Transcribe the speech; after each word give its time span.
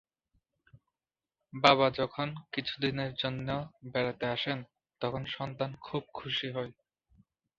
বাবা 1.53 1.87
যখন 1.91 2.27
কিছুদিনের 2.51 3.11
জন্য 3.13 3.47
বেড়াতে 3.85 4.25
আসেন, 4.27 4.59
তখন 5.01 5.23
সন্তান 5.31 5.71
খুব 5.81 6.03
খুশি 6.13 6.47
হয়। 6.51 6.71